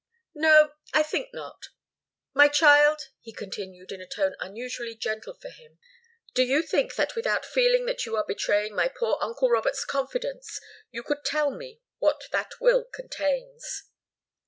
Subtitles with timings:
[0.33, 1.67] "No I think not.
[2.33, 5.77] My child," he continued, in a tone unusually gentle for him,
[6.33, 10.59] "do you think that without feeling that you are betraying my poor uncle Robert's confidence,
[10.89, 13.91] you could tell me what that will contains?"